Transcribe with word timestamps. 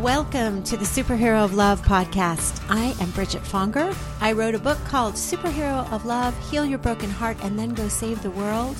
Welcome 0.00 0.62
to 0.62 0.78
the 0.78 0.86
Superhero 0.86 1.44
of 1.44 1.52
Love 1.52 1.82
podcast. 1.82 2.64
I 2.70 2.94
am 3.02 3.10
Bridget 3.10 3.42
Fonger. 3.42 3.94
I 4.22 4.32
wrote 4.32 4.54
a 4.54 4.58
book 4.58 4.78
called 4.86 5.12
Superhero 5.12 5.92
of 5.92 6.06
Love 6.06 6.34
Heal 6.50 6.64
Your 6.64 6.78
Broken 6.78 7.10
Heart 7.10 7.36
and 7.42 7.58
Then 7.58 7.74
Go 7.74 7.86
Save 7.88 8.22
the 8.22 8.30
World. 8.30 8.78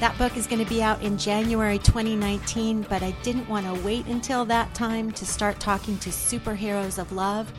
That 0.00 0.18
book 0.18 0.36
is 0.36 0.46
going 0.46 0.62
to 0.62 0.68
be 0.68 0.82
out 0.82 1.00
in 1.00 1.16
January 1.16 1.78
2019, 1.78 2.82
but 2.90 3.02
I 3.02 3.12
didn't 3.22 3.48
want 3.48 3.64
to 3.68 3.82
wait 3.86 4.04
until 4.04 4.44
that 4.44 4.74
time 4.74 5.12
to 5.12 5.24
start 5.24 5.58
talking 5.60 5.96
to 5.96 6.10
superheroes 6.10 6.98
of 6.98 7.10
love. 7.10 7.50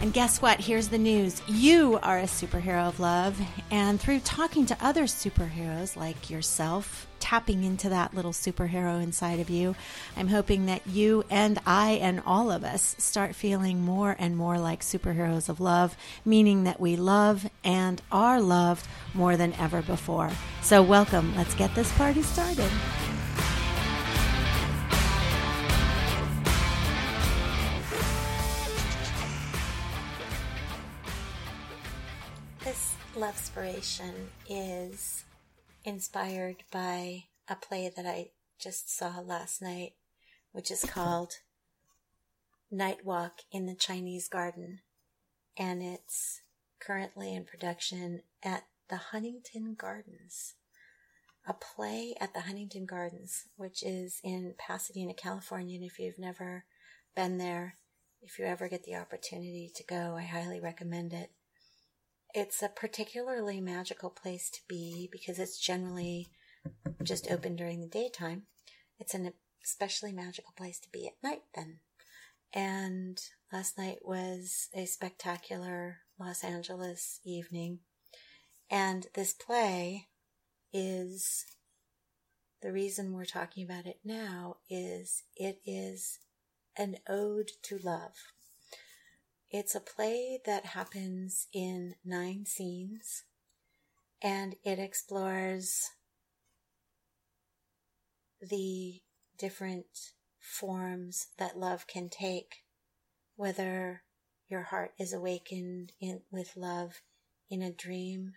And 0.00 0.14
guess 0.14 0.40
what? 0.40 0.60
Here's 0.60 0.88
the 0.88 0.96
news. 0.96 1.42
You 1.46 1.98
are 2.02 2.20
a 2.20 2.22
superhero 2.22 2.88
of 2.88 3.00
love. 3.00 3.38
And 3.70 4.00
through 4.00 4.20
talking 4.20 4.64
to 4.64 4.78
other 4.80 5.02
superheroes 5.02 5.94
like 5.94 6.30
yourself, 6.30 7.06
tapping 7.24 7.64
into 7.64 7.88
that 7.88 8.12
little 8.12 8.32
superhero 8.32 9.02
inside 9.02 9.40
of 9.40 9.48
you, 9.48 9.74
I'm 10.14 10.28
hoping 10.28 10.66
that 10.66 10.86
you 10.86 11.24
and 11.30 11.58
I 11.64 11.92
and 11.92 12.22
all 12.26 12.50
of 12.50 12.64
us 12.64 12.94
start 12.98 13.34
feeling 13.34 13.80
more 13.80 14.14
and 14.18 14.36
more 14.36 14.58
like 14.58 14.82
superheroes 14.82 15.48
of 15.48 15.58
love, 15.58 15.96
meaning 16.26 16.64
that 16.64 16.78
we 16.78 16.96
love 16.96 17.48
and 17.64 18.02
are 18.12 18.42
loved 18.42 18.86
more 19.14 19.38
than 19.38 19.54
ever 19.54 19.80
before. 19.80 20.32
So, 20.60 20.82
welcome. 20.82 21.34
Let's 21.34 21.54
get 21.54 21.74
this 21.74 21.90
party 21.92 22.20
started. 22.20 22.70
This 32.62 32.94
love 33.16 33.30
inspiration 33.30 34.12
is 34.46 35.24
inspired 35.84 36.64
by 36.72 37.24
a 37.48 37.54
play 37.54 37.92
that 37.94 38.06
I 38.06 38.30
just 38.58 38.94
saw 38.94 39.20
last 39.20 39.60
night, 39.60 39.92
which 40.52 40.70
is 40.70 40.84
called 40.84 41.34
Night 42.70 43.04
Walk 43.04 43.40
in 43.52 43.66
the 43.66 43.74
Chinese 43.74 44.28
Garden. 44.28 44.80
And 45.56 45.82
it's 45.82 46.40
currently 46.80 47.34
in 47.34 47.44
production 47.44 48.22
at 48.42 48.64
the 48.88 48.96
Huntington 48.96 49.74
Gardens. 49.74 50.54
A 51.46 51.52
play 51.52 52.14
at 52.18 52.32
the 52.32 52.40
Huntington 52.40 52.86
Gardens, 52.86 53.44
which 53.56 53.82
is 53.82 54.20
in 54.24 54.54
Pasadena, 54.56 55.12
California. 55.12 55.76
And 55.76 55.84
if 55.84 55.98
you've 55.98 56.18
never 56.18 56.64
been 57.14 57.36
there, 57.36 57.76
if 58.22 58.38
you 58.38 58.46
ever 58.46 58.68
get 58.68 58.84
the 58.84 58.94
opportunity 58.94 59.70
to 59.74 59.84
go, 59.84 60.16
I 60.16 60.22
highly 60.22 60.58
recommend 60.58 61.12
it. 61.12 61.30
It's 62.34 62.64
a 62.64 62.68
particularly 62.68 63.60
magical 63.60 64.10
place 64.10 64.50
to 64.50 64.60
be 64.66 65.08
because 65.12 65.38
it's 65.38 65.56
generally 65.56 66.26
just 67.04 67.30
open 67.30 67.54
during 67.54 67.80
the 67.80 67.86
daytime. 67.86 68.42
It's 68.98 69.14
an 69.14 69.32
especially 69.62 70.12
magical 70.12 70.52
place 70.56 70.80
to 70.80 70.88
be 70.90 71.06
at 71.06 71.22
night 71.22 71.42
then. 71.54 71.78
And 72.52 73.20
last 73.52 73.78
night 73.78 73.98
was 74.02 74.68
a 74.74 74.84
spectacular 74.84 75.98
Los 76.18 76.42
Angeles 76.42 77.20
evening. 77.24 77.78
And 78.68 79.06
this 79.14 79.32
play 79.32 80.08
is 80.72 81.44
the 82.62 82.72
reason 82.72 83.12
we're 83.12 83.26
talking 83.26 83.64
about 83.64 83.86
it 83.86 84.00
now 84.04 84.56
is 84.68 85.22
it 85.36 85.60
is 85.64 86.18
an 86.76 86.96
ode 87.08 87.52
to 87.62 87.78
love. 87.78 88.14
It's 89.56 89.76
a 89.76 89.80
play 89.80 90.40
that 90.46 90.66
happens 90.66 91.46
in 91.52 91.94
nine 92.04 92.44
scenes 92.44 93.22
and 94.20 94.56
it 94.64 94.80
explores 94.80 95.90
the 98.40 99.00
different 99.38 99.86
forms 100.40 101.28
that 101.38 101.56
love 101.56 101.86
can 101.86 102.08
take, 102.08 102.64
whether 103.36 104.02
your 104.48 104.62
heart 104.62 104.90
is 104.98 105.12
awakened 105.12 105.92
in, 106.00 106.22
with 106.32 106.56
love 106.56 107.02
in 107.48 107.62
a 107.62 107.70
dream, 107.70 108.32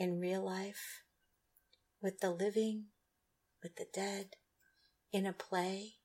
in 0.00 0.18
real 0.18 0.44
life, 0.44 1.04
with 2.02 2.18
the 2.18 2.32
living, 2.32 2.86
with 3.62 3.76
the 3.76 3.86
dead, 3.94 4.34
in 5.12 5.26
a 5.26 5.32
play, 5.32 5.97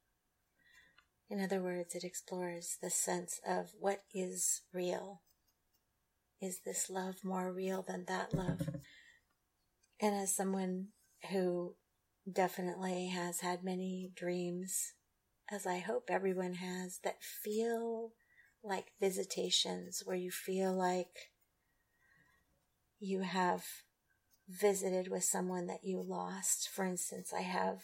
in 1.33 1.41
other 1.41 1.63
words, 1.63 1.95
it 1.95 2.03
explores 2.03 2.77
the 2.79 2.91
sense 2.91 3.41
of 3.43 3.71
what 3.79 4.03
is 4.13 4.61
real. 4.71 5.23
Is 6.39 6.59
this 6.63 6.91
love 6.91 7.23
more 7.23 7.51
real 7.51 7.81
than 7.81 8.05
that 8.05 8.35
love? 8.35 8.69
And 9.99 10.13
as 10.13 10.35
someone 10.35 10.89
who 11.31 11.73
definitely 12.31 13.07
has 13.07 13.39
had 13.39 13.63
many 13.63 14.11
dreams, 14.15 14.93
as 15.51 15.65
I 15.65 15.79
hope 15.79 16.03
everyone 16.07 16.53
has, 16.53 16.99
that 17.03 17.23
feel 17.23 18.11
like 18.63 18.93
visitations 19.01 20.03
where 20.05 20.15
you 20.15 20.29
feel 20.29 20.71
like 20.71 21.31
you 22.99 23.21
have 23.21 23.63
visited 24.47 25.07
with 25.07 25.23
someone 25.23 25.65
that 25.65 25.83
you 25.83 25.99
lost. 25.99 26.69
For 26.69 26.85
instance, 26.85 27.33
I 27.35 27.41
have 27.41 27.81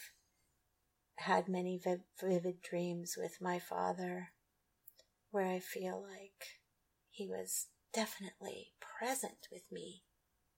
had 1.30 1.48
many 1.48 1.80
vivid 2.20 2.60
dreams 2.60 3.16
with 3.16 3.38
my 3.40 3.60
father 3.60 4.30
where 5.30 5.46
I 5.46 5.60
feel 5.60 6.04
like 6.04 6.58
he 7.12 7.28
was 7.28 7.68
definitely 7.94 8.72
present 8.80 9.48
with 9.52 9.62
me 9.72 10.02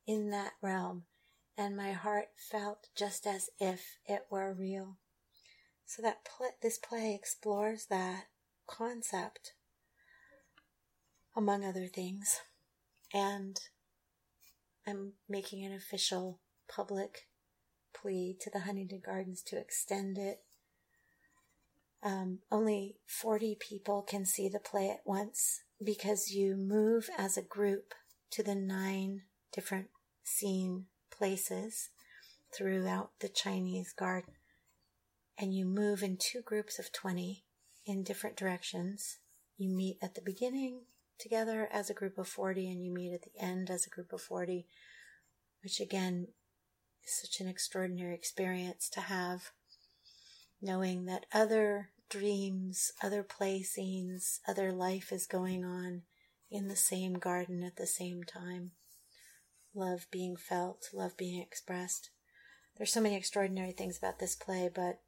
in 0.07 0.29
that 0.29 0.53
realm 0.61 1.03
and 1.57 1.75
my 1.75 1.91
heart 1.91 2.29
felt 2.37 2.87
just 2.95 3.27
as 3.27 3.49
if 3.59 3.97
it 4.05 4.27
were 4.29 4.53
real. 4.53 4.95
So 5.85 6.01
that 6.03 6.23
pl- 6.23 6.55
this 6.61 6.77
play 6.77 7.13
explores 7.13 7.87
that 7.87 8.27
concept 8.65 9.51
among 11.35 11.65
other 11.65 11.87
things 11.87 12.39
and 13.13 13.59
I'm 14.87 15.15
making 15.27 15.65
an 15.65 15.73
official 15.73 16.39
public 16.69 17.27
plea 17.93 18.37
to 18.39 18.49
the 18.49 18.61
Huntington 18.61 19.01
Gardens 19.05 19.41
to 19.47 19.57
extend 19.57 20.17
it 20.17 20.39
um, 22.03 22.39
only 22.51 22.95
40 23.05 23.57
people 23.59 24.01
can 24.01 24.25
see 24.25 24.49
the 24.49 24.59
play 24.59 24.89
at 24.89 25.01
once 25.05 25.61
because 25.83 26.31
you 26.31 26.55
move 26.55 27.09
as 27.17 27.37
a 27.37 27.43
group 27.43 27.93
to 28.31 28.43
the 28.43 28.55
nine 28.55 29.23
different 29.53 29.87
scene 30.23 30.85
places 31.15 31.89
throughout 32.55 33.11
the 33.19 33.29
Chinese 33.29 33.93
garden. 33.93 34.33
And 35.37 35.53
you 35.53 35.65
move 35.65 36.03
in 36.03 36.17
two 36.17 36.41
groups 36.41 36.79
of 36.79 36.91
20 36.91 37.43
in 37.85 38.03
different 38.03 38.35
directions. 38.35 39.17
You 39.57 39.69
meet 39.69 39.97
at 40.01 40.15
the 40.15 40.21
beginning 40.21 40.81
together 41.19 41.67
as 41.71 41.89
a 41.89 41.93
group 41.93 42.17
of 42.17 42.27
40 42.27 42.69
and 42.69 42.83
you 42.83 42.91
meet 42.91 43.13
at 43.13 43.21
the 43.21 43.39
end 43.39 43.69
as 43.69 43.85
a 43.85 43.89
group 43.89 44.11
of 44.11 44.21
40, 44.21 44.65
which 45.63 45.79
again 45.79 46.27
is 47.03 47.21
such 47.21 47.39
an 47.39 47.47
extraordinary 47.47 48.15
experience 48.15 48.89
to 48.89 49.01
have 49.01 49.51
knowing 50.61 51.05
that 51.05 51.25
other 51.33 51.89
dreams, 52.09 52.91
other 53.01 53.23
play 53.23 53.63
scenes, 53.63 54.39
other 54.47 54.71
life 54.71 55.11
is 55.11 55.25
going 55.25 55.65
on 55.65 56.03
in 56.49 56.67
the 56.67 56.75
same 56.75 57.13
garden 57.13 57.63
at 57.63 57.77
the 57.77 57.87
same 57.87 58.23
time. 58.23 58.71
Love 59.73 60.05
being 60.11 60.35
felt, 60.35 60.89
love 60.93 61.15
being 61.15 61.41
expressed. 61.41 62.09
There's 62.77 62.91
so 62.91 63.01
many 63.01 63.15
extraordinary 63.15 63.71
things 63.71 63.97
about 63.97 64.19
this 64.19 64.35
play, 64.35 64.69
but 64.73 64.99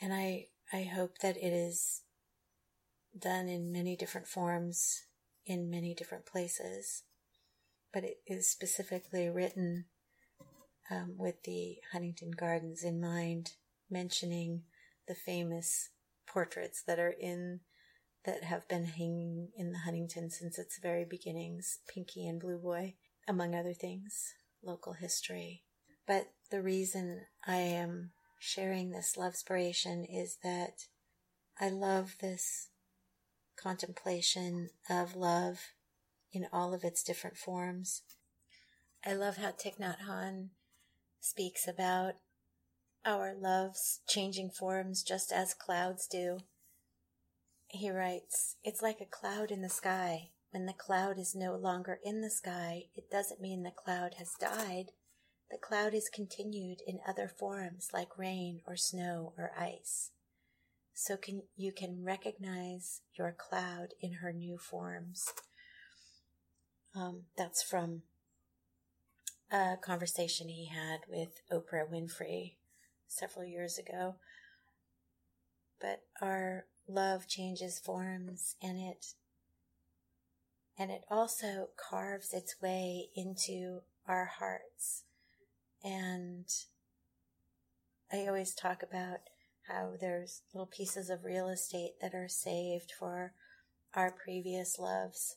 and 0.00 0.12
I 0.12 0.46
I 0.72 0.82
hope 0.82 1.18
that 1.18 1.36
it 1.36 1.52
is 1.52 2.02
done 3.16 3.48
in 3.48 3.70
many 3.70 3.96
different 3.96 4.26
forms 4.26 5.04
in 5.46 5.70
many 5.70 5.94
different 5.94 6.26
places. 6.26 7.02
But 7.92 8.04
it 8.04 8.18
is 8.26 8.50
specifically 8.50 9.28
written 9.28 9.86
um, 10.90 11.14
with 11.16 11.42
the 11.44 11.76
Huntington 11.92 12.32
Gardens 12.32 12.82
in 12.82 13.00
mind 13.00 13.52
mentioning 13.90 14.62
the 15.06 15.14
famous 15.14 15.90
portraits 16.26 16.82
that 16.86 16.98
are 16.98 17.14
in 17.20 17.60
that 18.24 18.42
have 18.44 18.66
been 18.68 18.86
hanging 18.86 19.48
in 19.56 19.72
the 19.72 19.80
Huntington 19.80 20.30
since 20.30 20.58
its 20.58 20.78
very 20.78 21.04
beginnings, 21.04 21.80
Pinkie 21.86 22.26
and 22.26 22.40
Blue 22.40 22.58
Boy, 22.58 22.94
among 23.28 23.54
other 23.54 23.74
things, 23.74 24.34
local 24.62 24.94
history. 24.94 25.62
But 26.06 26.28
the 26.50 26.62
reason 26.62 27.22
I 27.46 27.56
am 27.56 28.12
sharing 28.38 28.90
this 28.90 29.16
love 29.16 29.32
inspiration 29.32 30.04
is 30.04 30.38
that 30.42 30.86
I 31.60 31.68
love 31.68 32.16
this 32.20 32.68
contemplation 33.56 34.70
of 34.88 35.14
love 35.14 35.60
in 36.32 36.46
all 36.52 36.74
of 36.74 36.82
its 36.82 37.02
different 37.02 37.36
forms. 37.36 38.02
I 39.04 39.12
love 39.12 39.36
how 39.36 39.50
Thich 39.50 39.78
Nhat 39.78 39.98
Hanh 40.08 40.48
speaks 41.20 41.68
about 41.68 42.14
our 43.04 43.34
loves 43.34 44.00
changing 44.08 44.50
forms 44.50 45.02
just 45.02 45.32
as 45.32 45.54
clouds 45.54 46.06
do. 46.06 46.38
He 47.68 47.90
writes, 47.90 48.56
It's 48.62 48.82
like 48.82 49.00
a 49.00 49.06
cloud 49.06 49.50
in 49.50 49.62
the 49.62 49.68
sky. 49.68 50.30
When 50.50 50.66
the 50.66 50.72
cloud 50.72 51.18
is 51.18 51.34
no 51.34 51.56
longer 51.56 51.98
in 52.04 52.20
the 52.20 52.30
sky, 52.30 52.84
it 52.94 53.10
doesn't 53.10 53.40
mean 53.40 53.62
the 53.62 53.72
cloud 53.72 54.14
has 54.18 54.34
died. 54.38 54.92
The 55.50 55.58
cloud 55.58 55.94
is 55.94 56.08
continued 56.08 56.78
in 56.86 57.00
other 57.06 57.28
forms 57.28 57.90
like 57.92 58.16
rain 58.16 58.60
or 58.66 58.76
snow 58.76 59.32
or 59.36 59.52
ice. 59.58 60.10
so 60.96 61.16
can 61.16 61.42
you 61.56 61.72
can 61.72 62.04
recognize 62.04 63.00
your 63.18 63.32
cloud 63.32 63.88
in 64.00 64.14
her 64.14 64.32
new 64.32 64.56
forms. 64.56 65.32
Um, 66.94 67.24
that's 67.36 67.62
from 67.62 68.02
a 69.50 69.76
conversation 69.76 70.48
he 70.48 70.66
had 70.66 71.00
with 71.08 71.40
Oprah 71.52 71.90
Winfrey 71.90 72.54
several 73.08 73.44
years 73.44 73.78
ago. 73.78 74.16
But 75.80 76.02
our 76.20 76.66
love 76.88 77.26
changes 77.26 77.78
forms 77.78 78.56
and 78.62 78.78
it 78.78 79.06
and 80.76 80.90
it 80.90 81.04
also 81.08 81.68
carves 81.76 82.32
its 82.32 82.60
way 82.60 83.08
into 83.14 83.82
our 84.08 84.24
hearts. 84.38 85.04
And 85.84 86.46
I 88.12 88.26
always 88.26 88.54
talk 88.54 88.82
about 88.82 89.18
how 89.68 89.92
there's 90.00 90.42
little 90.52 90.66
pieces 90.66 91.10
of 91.10 91.24
real 91.24 91.48
estate 91.48 91.92
that 92.00 92.14
are 92.14 92.28
saved 92.28 92.92
for 92.98 93.34
our 93.94 94.10
previous 94.10 94.78
loves. 94.78 95.36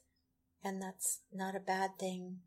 And 0.63 0.81
that's 0.81 1.19
not 1.31 1.55
a 1.55 1.59
bad 1.59 1.99
thing 1.99 2.39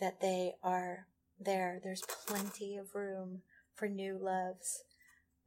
that 0.00 0.20
they 0.20 0.54
are 0.62 1.06
there. 1.38 1.78
There's 1.82 2.02
plenty 2.26 2.76
of 2.76 2.94
room 2.94 3.42
for 3.78 3.88
new 3.88 4.18
loves. 4.20 4.82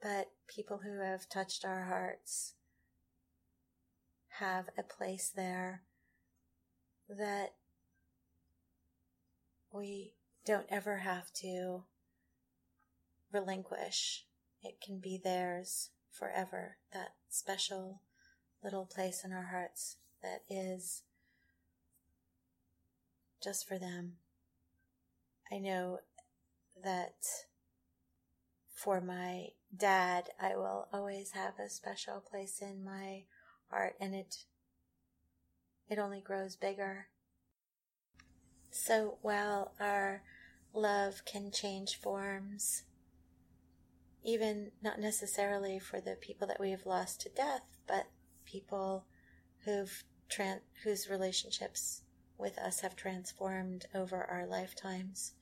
But 0.01 0.31
people 0.47 0.79
who 0.83 0.99
have 0.99 1.29
touched 1.29 1.65
our 1.65 1.83
hearts 1.83 2.53
have 4.39 4.69
a 4.77 4.83
place 4.83 5.31
there 5.35 5.83
that 7.09 7.53
we 9.71 10.13
don't 10.45 10.65
ever 10.69 10.97
have 10.97 11.31
to 11.33 11.83
relinquish. 13.31 14.25
It 14.63 14.81
can 14.83 14.99
be 14.99 15.19
theirs 15.21 15.89
forever, 16.09 16.77
that 16.93 17.13
special 17.29 18.01
little 18.63 18.85
place 18.85 19.23
in 19.23 19.31
our 19.31 19.47
hearts 19.51 19.97
that 20.21 20.41
is 20.49 21.03
just 23.43 23.67
for 23.67 23.77
them. 23.77 24.13
I 25.51 25.57
know 25.57 25.99
that 26.83 27.25
for 28.81 28.99
my 28.99 29.49
dad, 29.75 30.29
I 30.39 30.55
will 30.55 30.87
always 30.91 31.31
have 31.31 31.59
a 31.59 31.69
special 31.69 32.19
place 32.19 32.61
in 32.61 32.83
my 32.83 33.25
heart 33.69 33.95
and 33.99 34.15
it 34.15 34.45
it 35.87 35.99
only 35.99 36.21
grows 36.21 36.55
bigger. 36.55 37.07
So 38.71 39.17
while 39.21 39.73
our 39.79 40.23
love 40.73 41.25
can 41.25 41.51
change 41.51 41.99
forms, 41.99 42.83
even 44.23 44.71
not 44.81 44.99
necessarily 44.99 45.77
for 45.77 45.99
the 45.99 46.15
people 46.15 46.47
that 46.47 46.59
we 46.59 46.71
have 46.71 46.85
lost 46.85 47.21
to 47.21 47.29
death, 47.29 47.77
but 47.85 48.07
people 48.45 49.05
who've 49.65 50.03
tran- 50.29 50.61
whose 50.83 51.09
relationships 51.09 52.01
with 52.37 52.57
us 52.57 52.79
have 52.79 52.95
transformed 52.95 53.85
over 53.93 54.23
our 54.23 54.47
lifetimes. 54.47 55.33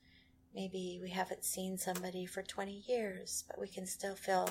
Maybe 0.53 0.99
we 1.01 1.11
haven't 1.11 1.45
seen 1.45 1.77
somebody 1.77 2.25
for 2.25 2.41
20 2.41 2.83
years, 2.87 3.43
but 3.47 3.59
we 3.59 3.67
can 3.67 3.85
still 3.85 4.15
feel 4.15 4.49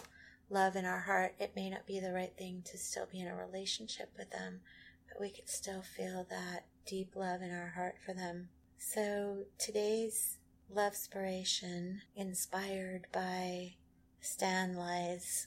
love 0.51 0.77
in 0.77 0.85
our 0.85 1.01
heart. 1.01 1.35
It 1.39 1.57
may 1.57 1.69
not 1.69 1.87
be 1.87 2.01
the 2.01 2.13
right 2.13 2.33
thing 2.37 2.63
to 2.71 2.79
still 2.79 3.07
be 3.11 3.21
in 3.21 3.29
a 3.29 3.37
relationship 3.37 4.11
with 4.17 4.31
them, 4.31 4.61
but 5.09 5.21
we 5.21 5.31
can 5.31 5.47
still 5.47 5.83
feel 5.83 6.27
that 6.31 6.67
deep 6.87 7.15
love 7.15 7.43
in 7.43 7.51
our 7.51 7.73
heart 7.75 7.97
for 8.05 8.15
them. 8.15 8.49
So 8.79 9.45
today's 9.59 10.39
love 10.71 10.93
inspiration, 10.93 12.03
inspired 12.15 13.07
by 13.13 13.75
Stan 14.21 14.77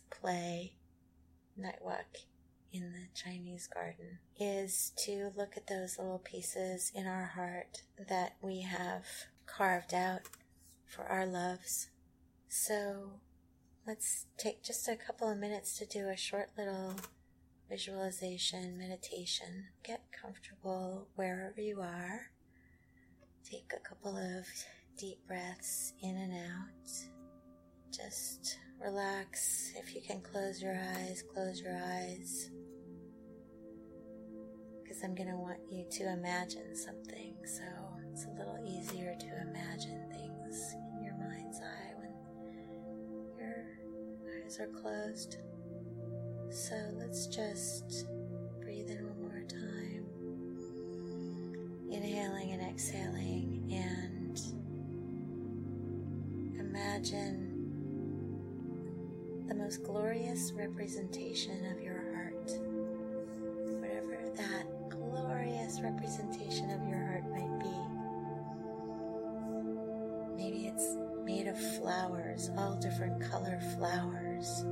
play 0.10 0.74
Night 1.58 1.80
Walk 1.82 2.18
in 2.74 2.92
the 2.92 3.08
Chinese 3.14 3.68
garden, 3.68 4.20
is 4.40 4.92
to 5.06 5.32
look 5.36 5.56
at 5.56 5.68
those 5.68 5.98
little 5.98 6.20
pieces 6.20 6.92
in 6.94 7.08
our 7.08 7.26
heart 7.36 7.84
that 8.10 8.36
we 8.42 8.62
have 8.62 9.06
carved 9.46 9.94
out 9.94 10.22
for 10.92 11.04
our 11.04 11.26
loves. 11.26 11.90
So 12.48 13.22
let's 13.88 14.26
take 14.38 14.62
just 14.62 14.88
a 14.88 14.96
couple 14.96 15.30
of 15.30 15.38
minutes 15.38 15.78
to 15.80 15.86
do 15.86 16.10
a 16.10 16.18
short 16.18 16.50
little 16.58 16.96
visualization, 17.70 18.78
meditation. 18.78 19.68
Get 19.84 20.02
comfortable 20.12 21.08
wherever 21.16 21.62
you 21.62 21.80
are. 21.80 22.32
Take 23.50 23.72
a 23.74 23.88
couple 23.88 24.18
of 24.18 24.46
deep 24.98 25.20
breaths 25.28 25.94
in 26.02 26.18
and 26.18 26.34
out. 26.34 26.92
Just 27.92 28.58
relax. 28.84 29.72
If 29.78 29.96
you 29.96 30.02
can 30.02 30.22
close 30.22 30.62
your 30.62 30.76
eyes, 30.76 31.24
close 31.34 31.62
your 31.62 31.76
eyes. 31.76 32.50
Because 34.84 35.04
I'm 35.04 35.16
going 35.16 35.30
to 35.30 35.38
want 35.38 35.60
you 35.70 35.86
to 35.90 36.12
imagine 36.12 36.76
something 36.76 37.36
so 37.46 37.64
it's 38.12 38.26
a 38.26 38.30
little 38.30 38.60
easier 38.68 39.16
to 39.18 39.50
imagine 39.50 40.06
things 40.12 40.76
eye 41.60 41.94
when 41.98 42.14
your 43.38 43.66
eyes 44.46 44.60
are 44.60 44.68
closed. 44.68 45.38
So 46.50 46.76
let's 46.98 47.28
just 47.28 48.06
breathe 48.62 48.90
in 48.90 49.08
one 49.08 49.22
more 49.22 49.44
time. 49.48 50.06
Inhaling 51.92 52.52
and 52.52 52.62
exhaling, 52.62 53.70
and 53.72 54.40
imagine 56.60 57.48
the 59.48 59.56
most 59.56 59.84
glorious 59.84 60.52
representation 60.54 61.66
of 61.66 61.82
your 61.82 62.11
flowers, 71.92 72.50
all 72.58 72.76
different 72.76 73.22
color 73.30 73.60
flowers 73.78 74.64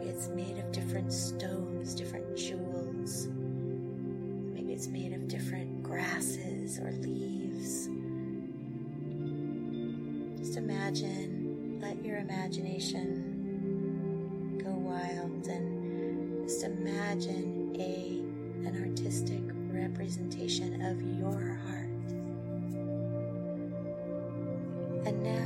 Maybe 0.00 0.12
it's 0.12 0.28
made 0.28 0.56
of 0.58 0.72
different 0.72 1.12
stones, 1.12 1.94
different 1.94 2.34
jewels. 2.36 3.28
Maybe 4.54 4.72
it's 4.72 4.86
made 4.86 5.12
of 5.12 5.28
different 5.28 5.82
grasses 5.82 6.78
or 6.78 6.90
leaves. 6.92 7.88
Just 10.38 10.56
imagine, 10.56 11.80
let 11.82 12.02
your 12.02 12.16
imagination 12.18 12.96
go 14.64 14.70
wild 14.70 15.46
and 15.48 16.48
just 16.48 16.64
imagine 16.64 17.76
a 17.78 18.20
an 18.66 18.82
artistic 18.88 19.42
representation 19.70 20.80
of 20.82 21.02
your 21.18 21.58
heart. 21.66 21.90
And 25.06 25.22
now 25.22 25.39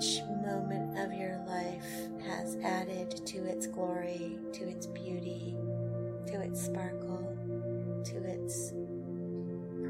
Each 0.00 0.22
moment 0.42 0.98
of 0.98 1.12
your 1.12 1.38
life 1.46 2.08
has 2.26 2.56
added 2.64 3.10
to 3.26 3.44
its 3.44 3.66
glory, 3.66 4.38
to 4.54 4.66
its 4.66 4.86
beauty, 4.86 5.54
to 6.28 6.40
its 6.40 6.64
sparkle, 6.64 7.36
to 8.06 8.16
its 8.16 8.72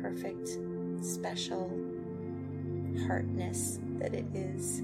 perfect, 0.02 0.58
special 1.00 1.68
heartness 3.06 3.78
that 4.00 4.12
it 4.12 4.26
is, 4.34 4.82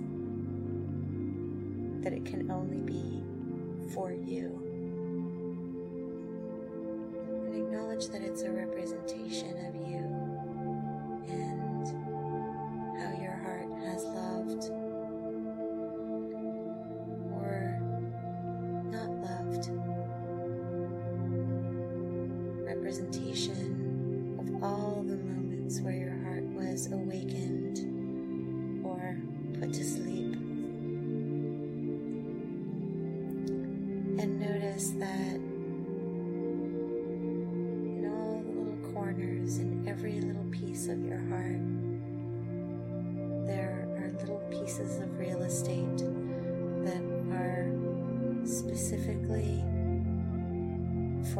that 2.05 2.13
it 2.13 2.25
can 2.25 2.49
only 2.49 2.79
be 2.79 3.21
for 3.95 4.13
you. 4.13 4.63
And 7.47 7.67
acknowledge 7.67 8.11
that 8.11 8.23
it's 8.23 8.43
a 8.43 8.51
representation 8.53 9.57
of 9.67 9.75
you 9.91 10.26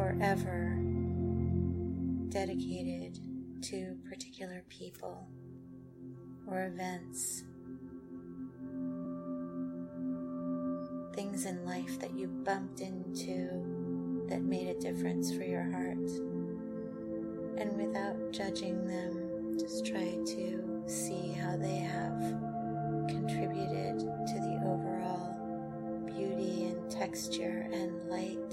forever 0.07 0.77
dedicated 2.29 3.19
to 3.61 3.97
particular 4.09 4.63
people 4.69 5.27
or 6.47 6.67
events, 6.67 7.43
things 11.13 11.45
in 11.45 11.65
life 11.65 11.99
that 11.99 12.17
you 12.17 12.27
bumped 12.27 12.79
into 12.79 14.25
that 14.29 14.41
made 14.41 14.67
a 14.69 14.79
difference 14.79 15.35
for 15.35 15.43
your 15.43 15.69
heart. 15.71 16.09
And 17.57 17.75
without 17.75 18.31
judging 18.31 18.87
them, 18.87 19.57
just 19.59 19.85
try 19.85 20.17
to 20.25 20.83
see 20.85 21.33
how 21.33 21.57
they 21.57 21.77
have 21.79 22.19
contributed 23.09 23.99
to 23.99 24.33
the 24.39 24.61
overall 24.63 25.35
beauty 26.05 26.67
and 26.67 26.89
texture 26.89 27.67
and 27.73 28.09
light 28.09 28.46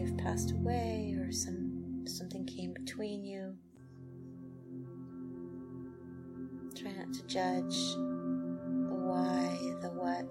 they've 0.00 0.16
passed 0.16 0.52
away 0.52 1.14
or 1.18 1.30
some 1.30 2.06
something 2.06 2.46
came 2.46 2.72
between 2.72 3.24
you. 3.24 3.54
Try 6.74 6.92
not 6.92 7.12
to 7.12 7.22
judge 7.26 7.76
the 7.94 8.96
why, 8.96 9.58
the 9.82 9.90
what, 9.90 10.24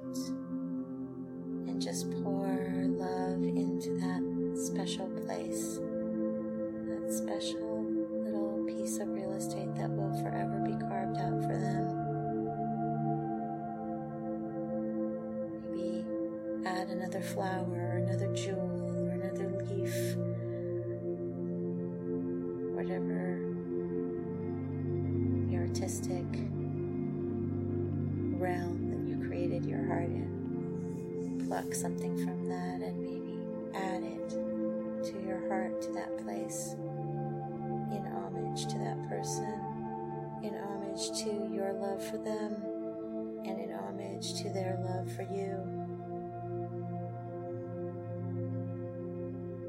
and 1.69 1.81
just 1.81 2.09
pour 2.23 2.47
love 2.87 3.43
into 3.43 3.97
that 3.99 4.23
special 4.57 5.07
place, 5.07 5.77
that 6.87 7.13
special 7.13 7.85
little 8.23 8.65
piece 8.65 8.97
of 8.97 9.09
real 9.09 9.33
estate 9.33 9.75
that 9.75 9.89
will 9.91 10.13
forever 10.23 10.59
be 10.65 10.73
carved 10.87 11.17
out 11.17 11.41
for 11.43 11.57
them. 11.57 11.85
Maybe 15.71 16.05
add 16.65 16.89
another 16.89 17.21
flower, 17.21 17.88
artistic 25.79 26.25
realm 28.37 28.89
that 28.91 29.09
you 29.09 29.25
created 29.25 29.63
your 29.63 29.85
heart 29.87 30.09
in. 30.09 31.41
Pluck 31.47 31.73
something 31.73 32.17
from 32.17 32.49
that 32.49 32.81
and 32.85 33.01
maybe 33.01 33.39
add 33.73 34.03
it 34.03 34.29
to 34.29 35.25
your 35.25 35.47
heart, 35.47 35.81
to 35.81 35.91
that 35.93 36.17
place, 36.17 36.75
in 37.93 38.05
homage 38.13 38.65
to 38.67 38.77
that 38.77 39.07
person, 39.07 39.53
in 40.43 40.53
homage 40.53 41.17
to 41.23 41.49
your 41.55 41.71
love 41.71 42.05
for 42.05 42.17
them, 42.17 42.57
and 43.45 43.57
in 43.57 43.71
homage 43.71 44.33
to 44.41 44.49
their 44.49 44.77
love 44.83 45.09
for 45.13 45.21
you. 45.21 45.55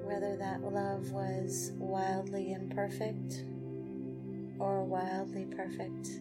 Whether 0.02 0.36
that 0.38 0.60
love 0.64 1.12
was 1.12 1.70
wildly 1.78 2.52
imperfect 2.52 3.44
or 4.60 4.84
wildly 4.84 5.46
perfect, 5.46 6.20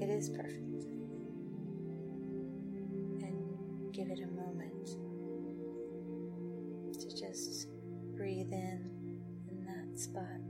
it 0.00 0.10
is 0.10 0.28
perfect. 0.28 0.84
And 3.22 3.92
give 3.92 4.08
it 4.08 4.18
a 4.20 4.26
moment 4.26 4.88
to 6.98 7.16
just 7.16 7.68
breathe 8.16 8.52
in 8.52 9.20
in 9.48 9.64
that 9.64 9.98
spot 9.98 10.40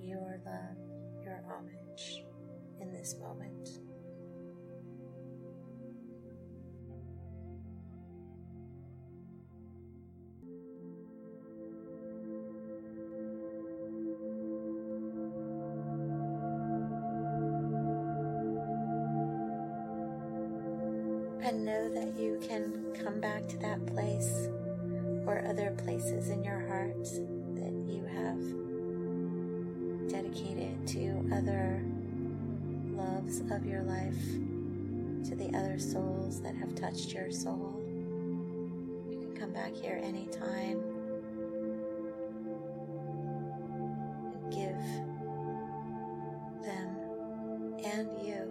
your 0.00 0.38
love, 0.44 0.76
your 1.24 1.42
homage 1.48 2.22
in 2.80 2.92
this 2.92 3.16
moment. 3.18 3.80
And 21.46 21.62
know 21.62 21.90
that 21.90 22.18
you 22.18 22.40
can 22.48 22.96
come 23.04 23.20
back 23.20 23.46
to 23.48 23.58
that 23.58 23.84
place 23.86 24.48
or 25.26 25.44
other 25.46 25.76
places 25.84 26.30
in 26.30 26.42
your 26.42 26.66
heart 26.68 27.04
that 27.04 27.74
you 27.86 28.02
have 28.06 28.40
dedicated 30.08 30.86
to 30.88 31.22
other 31.36 31.84
loves 32.96 33.40
of 33.50 33.66
your 33.66 33.82
life, 33.82 34.24
to 35.28 35.34
the 35.34 35.54
other 35.54 35.78
souls 35.78 36.40
that 36.40 36.54
have 36.54 36.74
touched 36.74 37.12
your 37.12 37.30
soul. 37.30 37.78
You 39.10 39.18
can 39.18 39.36
come 39.36 39.52
back 39.52 39.74
here 39.74 40.00
anytime 40.02 40.80
and 44.32 44.50
give 44.50 44.80
them 46.64 47.04
and 47.84 48.08
you 48.26 48.43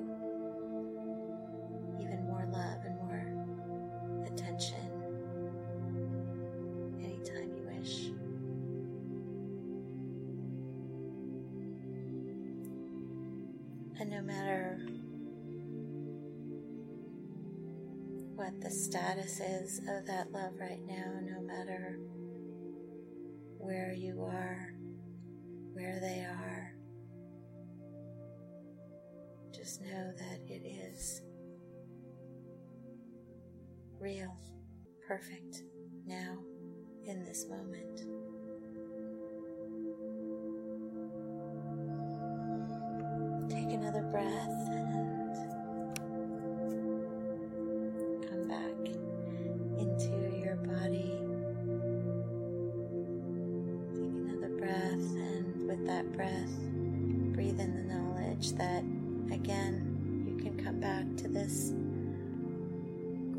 what 18.43 18.59
the 18.59 18.69
status 18.69 19.39
is 19.39 19.79
of 19.87 20.05
that 20.05 20.29
love 20.33 20.51
right 20.59 20.81
now, 20.85 21.13
no 21.21 21.41
matter 21.41 21.97
where 23.57 23.93
you 23.93 24.21
are, 24.21 24.73
where 25.71 25.97
they 26.01 26.25
are, 26.25 26.73
just 29.55 29.81
know 29.81 30.11
that 30.17 30.41
it 30.49 30.65
is 30.67 31.21
real, 33.97 34.35
perfect, 35.07 35.63
now, 36.05 36.37
in 37.05 37.23
this 37.23 37.45
moment. 37.47 38.22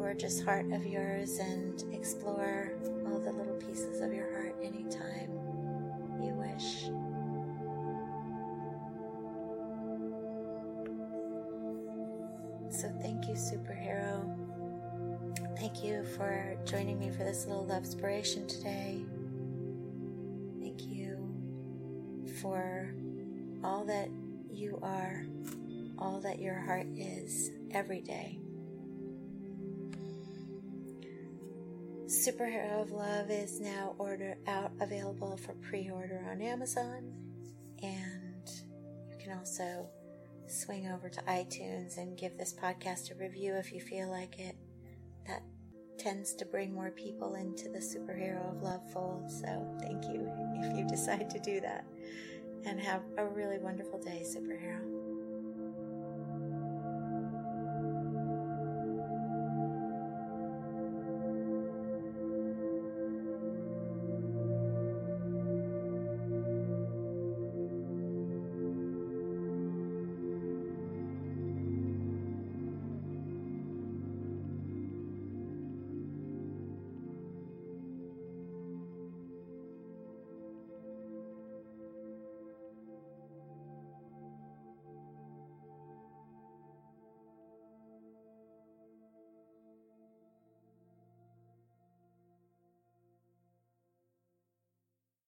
gorgeous 0.04 0.44
heart 0.44 0.70
of 0.70 0.84
yours 0.84 1.38
and 1.38 1.82
explore 1.94 2.74
all 3.06 3.18
the 3.18 3.32
little 3.32 3.54
pieces 3.54 4.02
of 4.02 4.12
your 4.12 4.30
heart 4.32 4.54
anytime 4.62 5.30
you 6.20 6.34
wish. 6.34 6.90
So, 12.70 12.92
thank 13.00 13.26
you, 13.28 13.32
superhero. 13.32 14.28
Thank 15.56 15.82
you 15.82 16.04
for 16.18 16.54
joining 16.66 16.98
me 16.98 17.08
for 17.08 17.24
this 17.24 17.46
little 17.46 17.64
love 17.64 17.84
inspiration 17.84 18.46
today. 18.46 19.06
Thank 20.60 20.82
you 20.82 21.34
for 22.42 22.92
all 23.64 23.86
that 23.86 24.10
you 24.50 24.78
are, 24.82 25.24
all 25.98 26.20
that 26.20 26.40
your 26.40 26.60
heart 26.60 26.88
is 26.94 27.52
every 27.70 28.02
day. 28.02 28.43
Superhero 32.06 32.82
of 32.82 32.90
Love 32.90 33.30
is 33.30 33.60
now 33.60 33.94
order 33.98 34.36
out 34.46 34.72
available 34.80 35.38
for 35.38 35.54
pre-order 35.54 36.22
on 36.30 36.42
Amazon 36.42 37.12
and 37.82 38.50
you 39.10 39.16
can 39.18 39.36
also 39.38 39.88
swing 40.46 40.86
over 40.88 41.08
to 41.08 41.20
iTunes 41.22 41.96
and 41.96 42.18
give 42.18 42.36
this 42.36 42.52
podcast 42.52 43.10
a 43.10 43.14
review 43.14 43.54
if 43.54 43.72
you 43.72 43.80
feel 43.80 44.10
like 44.10 44.38
it. 44.38 44.54
That 45.26 45.42
tends 45.98 46.34
to 46.34 46.44
bring 46.44 46.74
more 46.74 46.90
people 46.90 47.36
into 47.36 47.70
the 47.70 47.78
superhero 47.78 48.54
of 48.54 48.62
love 48.62 48.82
fold. 48.92 49.30
So 49.30 49.66
thank 49.80 50.04
you 50.04 50.30
if 50.56 50.76
you 50.76 50.86
decide 50.86 51.30
to 51.30 51.38
do 51.38 51.60
that. 51.62 51.86
And 52.66 52.78
have 52.80 53.02
a 53.16 53.26
really 53.26 53.58
wonderful 53.58 53.98
day, 54.02 54.22
superhero. 54.26 54.93